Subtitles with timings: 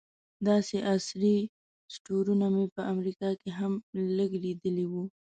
[0.47, 1.35] داسې عصري
[1.93, 3.73] سټورونه مې په امریکا کې هم
[4.17, 5.03] لږ لیدلي وو.